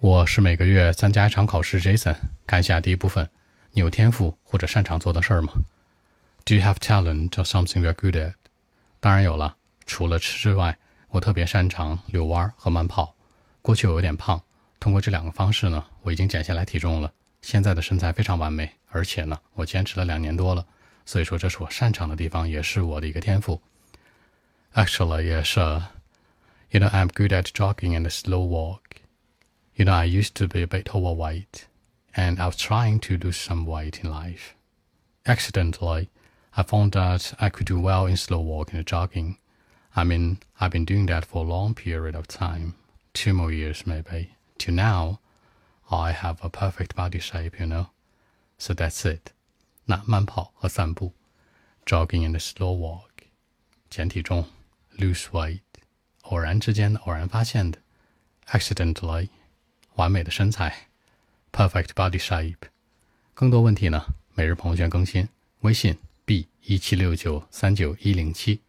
[0.00, 1.78] 我是每个月参加一场考试。
[1.78, 2.16] Jason，
[2.46, 3.28] 看一下第一部分，
[3.72, 5.52] 你有天赋或者擅长做的事儿吗
[6.46, 8.32] ？Do you have talent or something you're good at？
[8.98, 10.78] 当然有了，除了吃之外，
[11.10, 13.14] 我特别擅长遛弯和慢跑。
[13.60, 14.42] 过去我有点胖，
[14.78, 17.12] 通过这两个方式呢，我已经减下来体重了。
[17.42, 20.64] 现在的身材非常完美，而且呢，我坚持了两年多了。
[21.04, 23.60] 所以说，这是我擅长的地方，也是我的一个天赋。
[24.72, 25.58] Actually, yes,
[26.70, 28.89] you know I'm good at jogging and slow walk.
[29.79, 31.67] You know, I used to be a bit overweight,
[32.15, 34.55] and I was trying to lose some weight in life.
[35.25, 36.09] Accidentally,
[36.55, 39.37] I found that I could do well in slow walking and jogging.
[39.95, 42.75] I mean, I've been doing that for a long period of time,
[43.13, 44.35] two more years maybe.
[44.59, 45.19] To now,
[45.91, 47.89] I have a perfect body shape, you know.
[48.57, 49.33] So that's it.
[49.85, 51.11] 那慢跑和散步，
[51.85, 53.27] jogging and slow walk，
[53.89, 54.45] 减体重，
[54.97, 55.61] lose weight，
[56.23, 57.79] 偶然之间偶然发现的，
[58.47, 59.29] accidentally。
[60.00, 60.88] 完美的身材
[61.52, 62.56] ，perfect body shape。
[63.34, 64.02] 更多问题呢？
[64.34, 65.28] 每日朋友圈更新，
[65.60, 68.62] 微信 b 一七六九三九一零七。